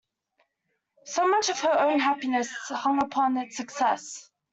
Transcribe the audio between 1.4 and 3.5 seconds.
of her own happiness, hung upon